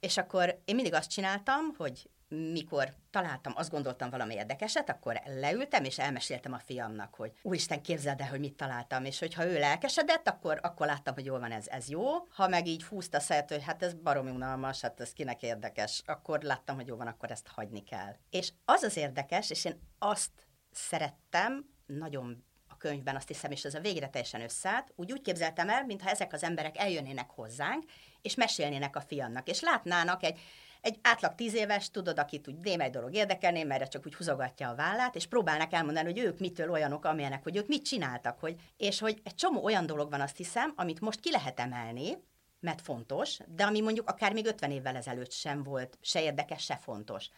[0.00, 5.84] és akkor én mindig azt csináltam, hogy mikor találtam, azt gondoltam valami érdekeset, akkor leültem,
[5.84, 10.28] és elmeséltem a fiamnak, hogy úristen, képzeld el, hogy mit találtam, és hogyha ő lelkesedett,
[10.28, 12.04] akkor, akkor láttam, hogy jól van, ez, ez jó.
[12.30, 16.42] Ha meg így húzta szert, hogy hát ez baromi unalmas, hát ez kinek érdekes, akkor
[16.42, 18.16] láttam, hogy jó van, akkor ezt hagyni kell.
[18.30, 20.30] És az az érdekes, és én azt
[20.70, 22.46] szerettem, nagyon
[22.78, 26.32] könyvben, azt hiszem, és ez a végre teljesen összeállt, úgy úgy képzeltem el, mintha ezek
[26.32, 27.84] az emberek eljönnének hozzánk,
[28.22, 30.40] és mesélnének a fiannak, és látnának egy,
[30.80, 34.74] egy átlag tíz éves, tudod, akit úgy némely dolog érdekelné, mert csak úgy húzogatja a
[34.74, 38.98] vállát, és próbálnak elmondani, hogy ők mitől olyanok, amilyenek, hogy ők mit csináltak, hogy, és
[38.98, 42.16] hogy egy csomó olyan dolog van, azt hiszem, amit most ki lehet emelni,
[42.60, 46.76] mert fontos, de ami mondjuk akár még 50 évvel ezelőtt sem volt, se érdekes, se
[46.76, 47.28] fontos.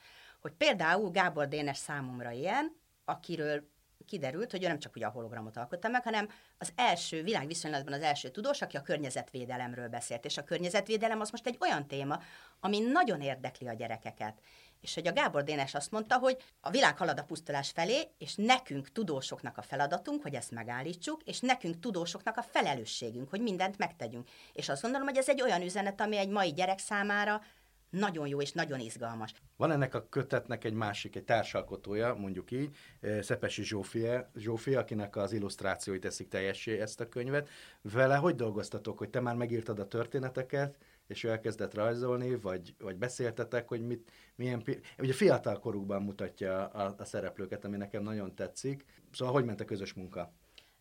[0.40, 3.68] Hogy például Gábor Dénes számomra ilyen, akiről
[4.11, 8.03] kiderült, hogy ő nem csak ugye a hologramot alkotta meg, hanem az első világviszonylatban az
[8.03, 10.25] első tudós, aki a környezetvédelemről beszélt.
[10.25, 12.20] És a környezetvédelem az most egy olyan téma,
[12.61, 14.38] ami nagyon érdekli a gyerekeket.
[14.81, 18.35] És hogy a Gábor Dénes azt mondta, hogy a világ halad a pusztulás felé, és
[18.35, 24.29] nekünk tudósoknak a feladatunk, hogy ezt megállítsuk, és nekünk tudósoknak a felelősségünk, hogy mindent megtegyünk.
[24.53, 27.42] És azt gondolom, hogy ez egy olyan üzenet, ami egy mai gyerek számára
[27.90, 29.33] nagyon jó és nagyon izgalmas.
[29.57, 35.16] Van ennek a kötetnek egy másik, egy társalkotója, mondjuk így, eh, Szepesi Zsófia, Zsófia, akinek
[35.16, 37.48] az illusztrációi teszik teljessé ezt a könyvet.
[37.83, 42.96] Vele hogy dolgoztatok, hogy te már megírtad a történeteket, és ő elkezdett rajzolni, vagy, vagy
[42.96, 44.62] beszéltetek, hogy mit, milyen...
[44.98, 48.85] Ugye fiatal korukban mutatja a, a szereplőket, ami nekem nagyon tetszik.
[49.12, 50.33] Szóval hogy ment a közös munka?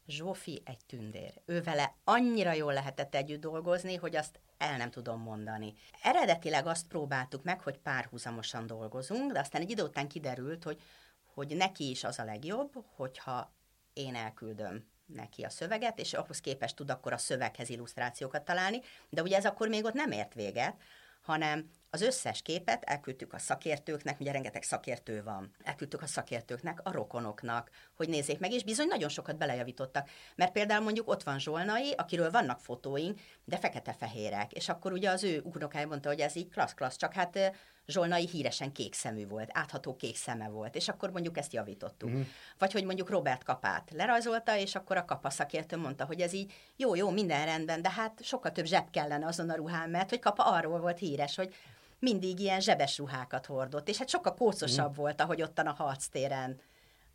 [0.10, 1.34] Zsófi egy tündér.
[1.46, 5.74] Ő vele annyira jól lehetett együtt dolgozni, hogy azt el nem tudom mondani.
[6.02, 10.82] Eredetileg azt próbáltuk meg, hogy párhuzamosan dolgozunk, de aztán egy idő után kiderült, hogy,
[11.34, 13.54] hogy neki is az a legjobb, hogyha
[13.94, 19.22] én elküldöm neki a szöveget, és ahhoz képest tud akkor a szöveghez illusztrációkat találni, de
[19.22, 20.76] ugye ez akkor még ott nem ért véget,
[21.30, 26.92] hanem az összes képet elküldtük a szakértőknek, ugye rengeteg szakértő van, elküldtük a szakértőknek, a
[26.92, 30.10] rokonoknak, hogy nézzék meg, és bizony nagyon sokat belejavítottak.
[30.36, 35.24] Mert például mondjuk ott van Zsolnai, akiről vannak fotóink, de fekete-fehérek, és akkor ugye az
[35.24, 37.40] ő unokája mondta, hogy ez így klassz-klassz, csak hát
[37.90, 42.10] Zsolnai híresen kék szemű volt, átható kék szeme volt, és akkor mondjuk ezt javítottuk.
[42.10, 42.26] Uh-huh.
[42.58, 46.54] Vagy hogy mondjuk Robert Kapát lerajzolta, és akkor a kapa szakértő mondta, hogy ez így
[46.76, 50.20] jó, jó, minden rendben, de hát sokkal több zseb kellene azon a ruhán, mert hogy
[50.20, 51.54] kapa arról volt híres, hogy
[52.00, 54.96] mindig ilyen zsebes ruhákat hordott, és hát sokkal kócosabb mm.
[54.96, 56.60] volt, ahogy ottan a harctéren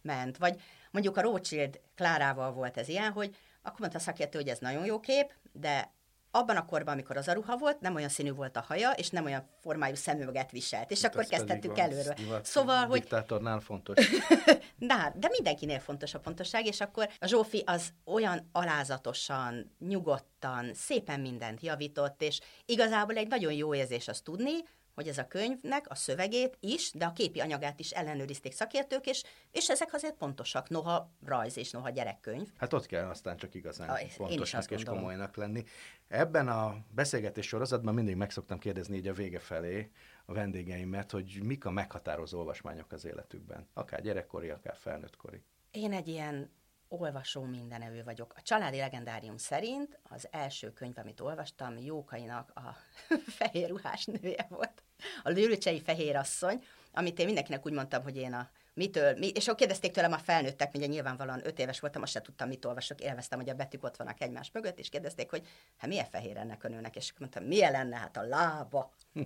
[0.02, 0.36] ment.
[0.36, 0.60] Vagy
[0.90, 4.84] mondjuk a Rothschild Klárával volt ez ilyen, hogy akkor mondta a szakértő, hogy ez nagyon
[4.84, 5.92] jó kép, de
[6.34, 9.10] abban a korban, amikor az a ruha volt, nem olyan színű volt a haja, és
[9.10, 10.90] nem olyan formájú szemüveget viselt.
[10.90, 12.14] És Itt akkor kezdtettük előről.
[12.42, 13.00] Szóval, hogy...
[13.00, 14.08] Diktátornál fontos.
[14.78, 21.20] de, de mindenkinél fontos a pontosság, és akkor a Zsófi az olyan alázatosan, nyugodtan, szépen
[21.20, 24.52] mindent javított, és igazából egy nagyon jó érzés azt tudni,
[24.94, 29.22] hogy ez a könyvnek a szövegét is, de a képi anyagát is ellenőrizték szakértők, és,
[29.50, 32.48] és ezek azért pontosak, noha rajz és noha gyerekkönyv.
[32.56, 35.64] Hát ott kell aztán csak igazán a, pontosnak és komolynak lenni.
[36.08, 39.90] Ebben a beszélgetés sorozatban mindig meg szoktam kérdezni így a vége felé
[40.24, 45.42] a vendégeimet, hogy mik a meghatározó olvasmányok az életükben, akár gyerekkori, akár felnőttkori.
[45.70, 46.50] Én egy ilyen
[46.88, 48.32] olvasó mindenevő vagyok.
[48.36, 52.76] A családi legendárium szerint az első könyv, amit olvastam, Jókainak a
[53.38, 54.83] fehér ruhás nője volt.
[55.22, 59.44] A Lőröcsei fehér asszony, amit én mindenkinek úgy mondtam, hogy én a mitől, mi, és
[59.44, 63.00] akkor kérdezték tőlem a felnőttek, ugye nyilvánvalóan öt éves voltam, azt se tudtam, mit olvasok,
[63.00, 66.64] élveztem, hogy a betűk ott vannak egymás mögött, és kérdezték, hogy hát milyen fehér ennek
[66.64, 68.92] a nőnek, és mondtam, milyen lenne, hát a lába.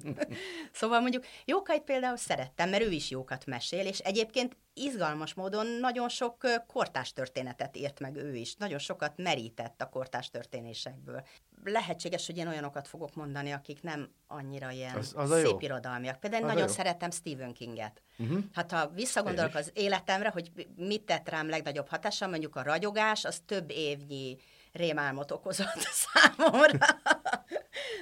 [0.72, 6.08] szóval mondjuk Jókait például szerettem, mert ő is jókat mesél, és egyébként izgalmas módon nagyon
[6.08, 11.24] sok kortás történetet írt meg ő is, nagyon sokat merített a kortás történésekből.
[11.64, 15.58] Lehetséges, hogy én olyanokat fogok mondani, akik nem annyira ilyen az, az szép jó.
[15.60, 16.20] irodalmiak.
[16.20, 16.72] Például az nagyon jó.
[16.72, 18.02] szeretem Stephen Kinget.
[18.18, 18.38] Uh-huh.
[18.52, 23.42] Hát ha visszagondolok az életemre, hogy mit tett rám legnagyobb hatással, mondjuk a ragyogás, az
[23.46, 24.36] több évnyi
[24.72, 26.86] rémálmot okozott számomra.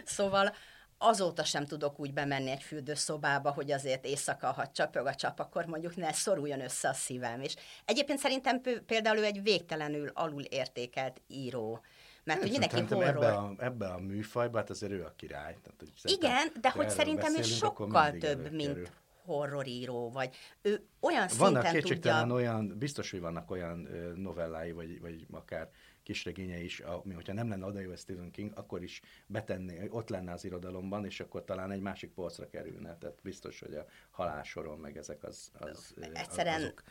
[0.04, 0.54] szóval
[0.98, 5.64] azóta sem tudok úgy bemenni egy fürdőszobába, hogy azért éjszaka, ha csapög a csap, akkor
[5.64, 7.40] mondjuk ne szoruljon össze a szívem.
[7.40, 11.80] És egyébként szerintem például ő egy végtelenül alul értékelt író.
[12.26, 13.24] Mert hogy mindenki horror...
[13.24, 15.56] Ebbe a, ebbe a műfajba, hát azért ő a király.
[15.62, 18.92] Tehát, hogy Igen, de hogy szerintem ő sokkal több, mint
[19.24, 22.12] horroríró, vagy ő olyan vannak szinten tudja...
[22.12, 25.70] Vannak olyan, biztos, hogy vannak olyan novellái, vagy, vagy akár
[26.02, 30.44] kisregénye is, ami, hogyha nem lenne odajöve Stephen King, akkor is betenné, ott lenne az
[30.44, 32.96] irodalomban, és akkor talán egy másik polcra kerülne.
[32.96, 36.54] Tehát biztos, hogy a halálsoron, meg ezek az, az, Egyszerűen...
[36.54, 36.82] azok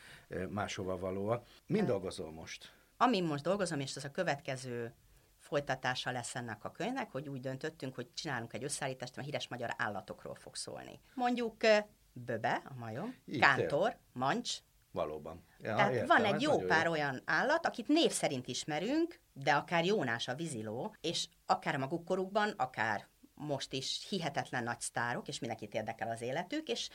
[0.48, 1.46] máshova valóak.
[1.66, 2.72] Mind dolgozol most?
[2.96, 4.94] Amin most dolgozom, és ez a következő
[5.46, 9.74] folytatása lesz ennek a könyvnek, hogy úgy döntöttünk, hogy csinálunk egy összeállítást, mert híres magyar
[9.76, 11.00] állatokról fog szólni.
[11.14, 11.56] Mondjuk
[12.12, 13.98] böbe, a majom, Így kántor, tér.
[14.12, 14.58] mancs,
[14.92, 15.44] Valóban.
[15.60, 16.90] Ja, Tehát értem, van egy jó pár jó.
[16.90, 22.04] olyan állat, akit név szerint ismerünk, de akár Jónás a víziló, és akár a maguk
[22.04, 26.88] korukban, akár most is hihetetlen nagy sztárok, és mindenkit érdekel az életük, és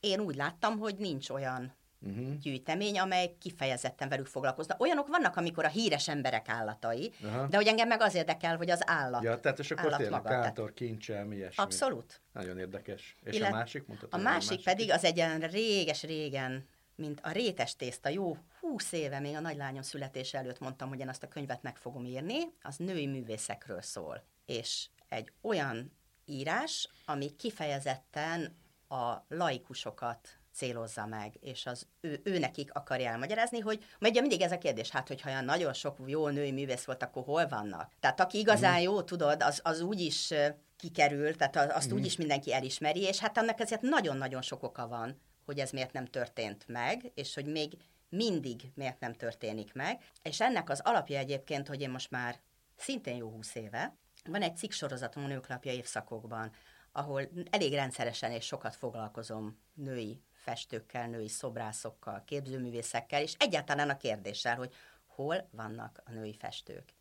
[0.00, 2.36] én úgy láttam, hogy nincs olyan uh-huh.
[2.36, 4.76] gyűjtemény, amely kifejezetten velük foglalkozna.
[4.78, 7.48] Olyanok vannak, amikor a híres emberek állatai, uh-huh.
[7.48, 9.22] de hogy engem meg az érdekel, hogy az állat.
[9.22, 11.64] Ja, tehát és akkor tényleg kátor, kincsel, ilyesmi.
[11.64, 12.20] Abszolút.
[12.32, 13.16] Nagyon érdekes.
[13.22, 13.84] És Illet, a másik?
[13.88, 19.20] A másik, másik pedig az egy ilyen réges-régen mint a rétes tészta, jó húsz éve
[19.20, 22.76] még a nagylányom születése előtt mondtam, hogy én azt a könyvet meg fogom írni, az
[22.76, 24.24] női művészekről szól.
[24.46, 25.92] És egy olyan
[26.24, 28.56] írás, ami kifejezetten
[28.88, 34.52] a laikusokat célozza meg, és az ő, ő nekik akarja elmagyarázni, hogy ugye mindig ez
[34.52, 37.92] a kérdés, hát hogyha olyan nagyon sok jó női művész volt, akkor hol vannak?
[38.00, 38.82] Tehát aki igazán mm.
[38.82, 40.34] jó, tudod, az, az úgy is
[40.76, 41.96] kikerül, tehát azt mm.
[41.96, 45.92] úgy is mindenki elismeri, és hát annak ezért nagyon-nagyon sok oka van, hogy ez miért
[45.92, 47.72] nem történt meg, és hogy még
[48.08, 50.02] mindig miért nem történik meg.
[50.22, 52.40] És ennek az alapja egyébként, hogy én most már
[52.76, 56.52] szintén jó húsz éve, van egy cikk sorozatom a nőklapja évszakokban,
[56.92, 64.56] ahol elég rendszeresen és sokat foglalkozom női festőkkel, női szobrászokkal, képzőművészekkel, és egyáltalán a kérdéssel,
[64.56, 64.74] hogy
[65.06, 66.94] hol vannak a női festők.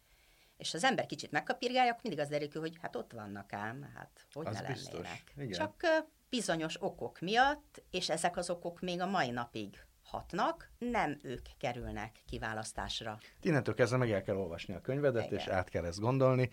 [0.58, 4.28] És az ember kicsit megkapirgálja, akkor mindig az derül hogy hát ott vannak ám, hát
[4.34, 5.34] hogy az ne lennének.
[5.52, 5.86] Csak
[6.30, 12.22] bizonyos okok miatt, és ezek az okok még a mai napig hatnak, nem ők kerülnek
[12.26, 13.18] kiválasztásra.
[13.42, 15.40] Innentől kezdve meg el kell olvasni a könyvedet, Igen.
[15.40, 16.50] és át kell ezt gondolni.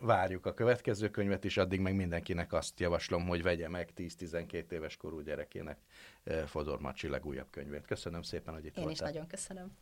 [0.00, 4.96] Várjuk a következő könyvet is, addig meg mindenkinek azt javaslom, hogy vegye meg 10-12 éves
[4.96, 5.78] korú gyerekének
[6.46, 7.86] Fodor Macsi legújabb könyvét.
[7.86, 9.08] Köszönöm szépen, hogy itt Én voltál.
[9.08, 9.76] is nagyon köszönöm.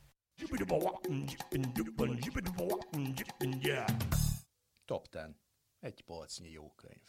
[4.84, 5.22] Top 10.
[5.80, 7.02] Egy polcnyi jó könyv.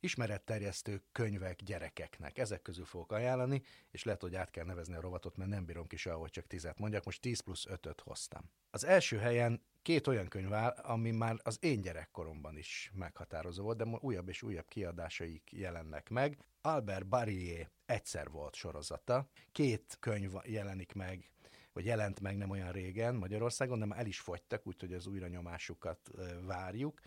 [0.00, 2.38] Ismeretterjesztő könyvek gyerekeknek.
[2.38, 5.86] Ezek közül fogok ajánlani, és lehet, hogy át kell nevezni a rovatot, mert nem bírom
[5.86, 7.04] ki soha, hogy csak tizet mondjak.
[7.04, 8.50] Most 10 plusz 5-öt hoztam.
[8.70, 13.76] Az első helyen két olyan könyv áll, ami már az én gyerekkoromban is meghatározó volt,
[13.76, 16.38] de újabb és újabb kiadásaik jelennek meg.
[16.60, 19.28] Albert Barrier egyszer volt sorozata.
[19.52, 21.30] Két könyv jelenik meg
[21.72, 26.10] vagy jelent meg nem olyan régen Magyarországon, de már el is fogytak, úgyhogy az újranyomásukat
[26.46, 27.00] várjuk.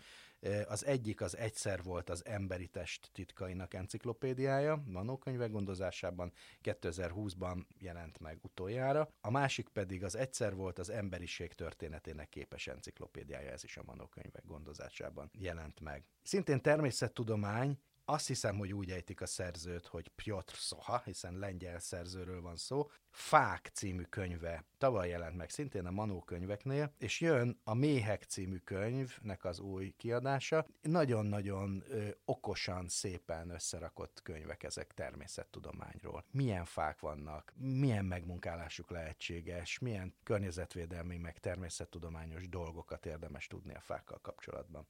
[0.68, 6.32] Az egyik az egyszer volt az Emberi Test titkainak enciklopédiája, manókönyvek gondozásában
[6.62, 9.08] 2020-ban jelent meg utoljára.
[9.20, 14.44] A másik pedig az egyszer volt az emberiség történetének képes enciklopédiája, ez is a manókönyvek
[14.46, 16.04] gondozásában jelent meg.
[16.22, 22.40] Szintén természettudomány, azt hiszem, hogy úgy ejtik a szerzőt, hogy Piotr Soha, hiszen lengyel szerzőről
[22.40, 22.90] van szó.
[23.10, 28.56] Fák című könyve tavaly jelent meg szintén a Manó könyveknél, és jön a Méhek című
[28.56, 30.66] könyvnek az új kiadása.
[30.82, 36.24] Nagyon-nagyon ö, okosan, szépen összerakott könyvek ezek természettudományról.
[36.30, 44.18] Milyen fák vannak, milyen megmunkálásuk lehetséges, milyen környezetvédelmi, meg természettudományos dolgokat érdemes tudni a fákkal
[44.22, 44.86] kapcsolatban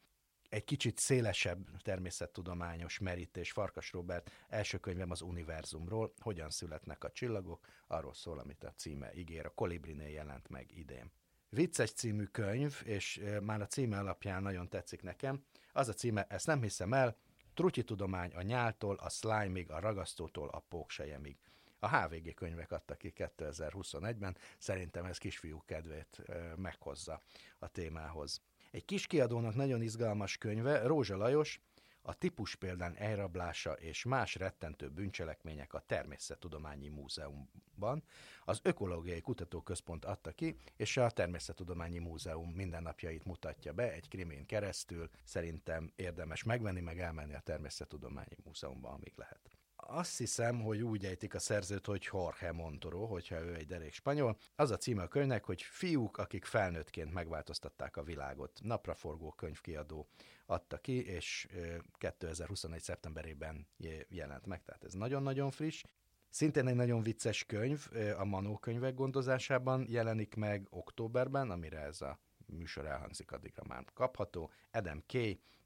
[0.54, 3.52] egy kicsit szélesebb természettudományos merítés.
[3.52, 9.14] Farkas Robert első könyvem az univerzumról, hogyan születnek a csillagok, arról szól, amit a címe
[9.14, 11.10] ígér, a Kolibrinél jelent meg idén.
[11.48, 15.44] Vicces című könyv, és már a címe alapján nagyon tetszik nekem.
[15.72, 17.16] Az a címe, ezt nem hiszem el,
[17.54, 21.36] Trutyi tudomány a nyáltól, a slime a ragasztótól, a póksejemig.
[21.78, 26.22] A HVG könyvek adtak ki 2021-ben, szerintem ez kisfiú kedvét
[26.56, 27.22] meghozza
[27.58, 28.42] a témához.
[28.74, 31.60] Egy kis kiadónak nagyon izgalmas könyve, Rózsa Lajos,
[32.02, 38.02] a típus példán elrablása és más rettentő bűncselekmények a Természettudományi Múzeumban.
[38.44, 45.10] Az Ökológiai Kutatóközpont adta ki, és a Természettudományi Múzeum mindennapjait mutatja be egy krimén keresztül.
[45.24, 49.53] Szerintem érdemes megvenni, meg elmenni a Természettudományi Múzeumban, amíg lehet
[49.86, 54.36] azt hiszem, hogy úgy ejtik a szerzőt, hogy Jorge Montoro, hogyha ő egy derék spanyol.
[54.56, 58.60] Az a címe a könyvnek, hogy fiúk, akik felnőttként megváltoztatták a világot.
[58.62, 60.08] Napraforgó könyvkiadó
[60.46, 61.48] adta ki, és
[61.98, 62.80] 2021.
[62.80, 63.66] szeptemberében
[64.08, 65.82] jelent meg, tehát ez nagyon-nagyon friss.
[66.28, 67.86] Szintén egy nagyon vicces könyv,
[68.18, 74.50] a Manó könyvek gondozásában jelenik meg októberben, amire ez a műsor elhangzik, addigra már kapható.
[74.72, 75.12] Adam K.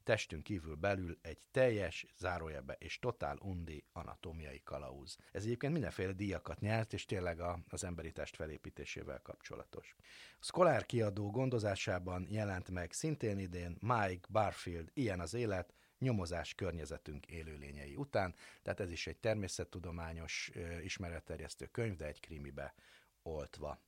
[0.09, 5.17] testünk kívül belül egy teljes, zárójelbe és totál undi anatómiai kalauz.
[5.31, 9.95] Ez egyébként mindenféle díjakat nyert, és tényleg a, az emberi test felépítésével kapcsolatos.
[10.39, 17.25] A Scholar kiadó gondozásában jelent meg szintén idén Mike Barfield, Ilyen az élet, nyomozás környezetünk
[17.25, 20.51] élőlényei után, tehát ez is egy természettudományos
[20.83, 22.73] ismeretterjesztő könyv, de egy krimibe
[23.21, 23.81] oltva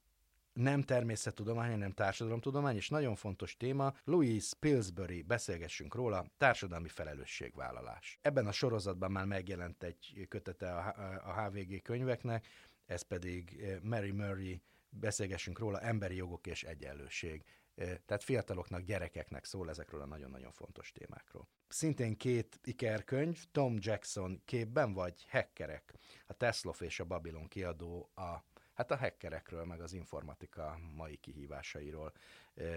[0.53, 8.19] nem természettudomány, hanem társadalomtudomány, és nagyon fontos téma, Louis Pillsbury, beszélgessünk róla, társadalmi felelősségvállalás.
[8.21, 10.75] Ebben a sorozatban már megjelent egy kötete
[11.23, 12.47] a HVG könyveknek,
[12.85, 17.43] ez pedig eh, Mary Murray, beszélgessünk róla, emberi jogok és egyenlőség.
[17.75, 21.47] Eh, tehát fiataloknak, gyerekeknek szól ezekről a nagyon-nagyon fontos témákról.
[21.67, 25.93] Szintén két ikerkönyv, Tom Jackson képben vagy Hackerek,
[26.27, 28.43] a Tesla és a Babylon kiadó a
[28.81, 32.11] hát a hackerekről, meg az informatika mai kihívásairól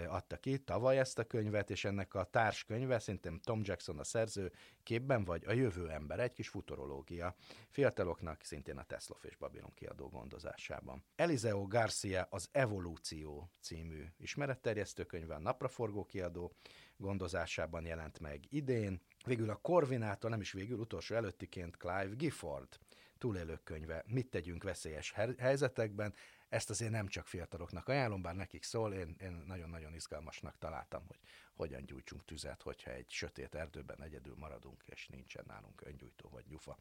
[0.07, 4.51] adta ki tavaly ezt a könyvet, és ennek a társkönyve, szerintem Tom Jackson a szerző,
[4.83, 7.35] képben vagy a jövő ember, egy kis futurológia,
[7.69, 11.03] fiataloknak szintén a Tesla és Babylon kiadó gondozásában.
[11.15, 16.51] Eliseo Garcia az Evolúció című ismeretterjesztő könyve, a napraforgó kiadó
[16.97, 22.79] gondozásában jelent meg idén, Végül a Corvinától, nem is végül, utolsó előttiként Clive Gifford
[23.17, 26.13] túlélők könyve, mit tegyünk veszélyes helyzetekben.
[26.49, 31.19] Ezt azért nem csak fiataloknak ajánlom, bár nekik szól, én, én nagyon-nagyon izgalmasnak találtam, hogy
[31.53, 36.77] hogyan gyújtsunk tüzet, hogyha egy sötét erdőben egyedül maradunk, és nincsen nálunk öngyújtó vagy gyufa.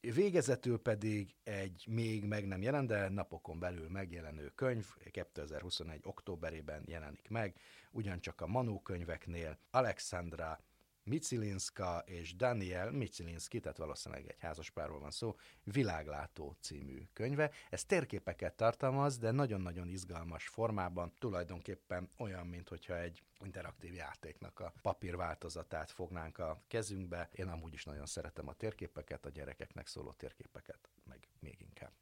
[0.00, 6.00] Végezetül pedig egy még meg nem jelent, de napokon belül megjelenő könyv, 2021.
[6.02, 7.60] októberében jelenik meg,
[7.90, 10.60] ugyancsak a Manó könyveknél Alexandra
[11.06, 17.50] Micilinska és Daniel Micilinski, tehát valószínűleg egy házaspárról van szó, Világlátó című könyve.
[17.70, 24.72] Ez térképeket tartalmaz, de nagyon-nagyon izgalmas formában, tulajdonképpen olyan, mint hogyha egy interaktív játéknak a
[24.82, 27.28] papír változatát fognánk a kezünkbe.
[27.32, 31.92] Én amúgy is nagyon szeretem a térképeket, a gyerekeknek szóló térképeket, meg még inkább.